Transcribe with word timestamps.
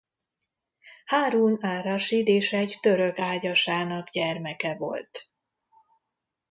Hárún 1.05 1.57
ar-Rasíd 1.61 2.27
és 2.27 2.53
egy 2.53 2.77
török 2.81 3.19
ágyasának 3.19 4.09
gyermeke 4.09 4.75
volt. 4.75 5.27